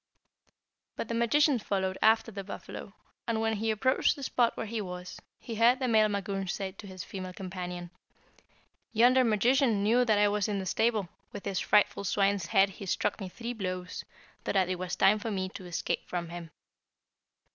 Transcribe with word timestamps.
"But 0.95 1.09
the 1.09 1.13
magician 1.13 1.59
followed 1.59 1.99
after 2.01 2.31
the 2.31 2.43
buffalo, 2.43 2.95
and 3.27 3.39
when 3.39 3.57
he 3.57 3.69
approached 3.69 4.15
the 4.15 4.23
spot 4.23 4.57
where 4.57 4.65
he 4.65 4.81
was, 4.81 5.21
he 5.39 5.53
heard 5.53 5.77
the 5.77 5.87
male 5.87 6.09
Mangusch 6.09 6.49
say 6.51 6.71
to 6.71 6.87
his 6.87 7.03
female 7.03 7.33
companion, 7.33 7.91
'Yonder 8.93 9.23
magician 9.23 9.83
knew 9.83 10.03
that 10.03 10.17
I 10.17 10.27
was 10.27 10.47
in 10.47 10.57
the 10.57 10.65
stable; 10.65 11.07
with 11.31 11.45
his 11.45 11.59
frightful 11.59 12.03
swine's 12.03 12.47
head 12.47 12.69
he 12.69 12.87
struck 12.87 13.19
me 13.21 13.29
three 13.29 13.53
blows 13.53 14.03
so 14.43 14.51
that 14.53 14.69
it 14.69 14.79
was 14.79 14.95
time 14.95 15.19
for 15.19 15.29
me 15.29 15.49
to 15.49 15.65
escape 15.67 16.07
from 16.09 16.29
him.' 16.29 16.49